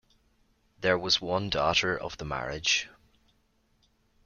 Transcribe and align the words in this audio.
There 0.79 0.97
was 0.97 1.21
one 1.21 1.51
daughter 1.51 1.95
of 1.95 2.17
the 2.17 2.25
marriage. 2.25 2.89